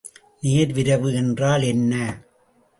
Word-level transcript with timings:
நேர்விரைவு 0.43 1.13
என்றால் 1.13 1.63
என்ன? 1.63 1.93